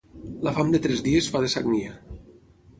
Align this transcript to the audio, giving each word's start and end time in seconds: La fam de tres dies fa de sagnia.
La 0.47 0.53
fam 0.55 0.71
de 0.75 0.81
tres 0.85 1.05
dies 1.09 1.29
fa 1.35 1.43
de 1.45 1.53
sagnia. 1.57 1.95